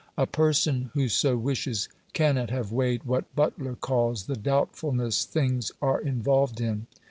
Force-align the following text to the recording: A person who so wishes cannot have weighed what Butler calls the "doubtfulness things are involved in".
A 0.17 0.25
person 0.25 0.89
who 0.95 1.07
so 1.09 1.37
wishes 1.37 1.87
cannot 2.13 2.49
have 2.49 2.71
weighed 2.71 3.03
what 3.03 3.35
Butler 3.35 3.75
calls 3.75 4.25
the 4.25 4.35
"doubtfulness 4.35 5.25
things 5.25 5.71
are 5.79 6.01
involved 6.01 6.59
in". 6.59 6.87